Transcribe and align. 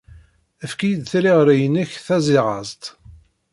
Efk-iyi-d 0.63 1.03
tiliɣri-inek 1.11 1.91
tazirazt. 2.05 2.83